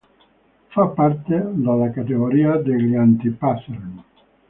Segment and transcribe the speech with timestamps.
[0.71, 4.03] Fa parte della categoria degli anti-pattern.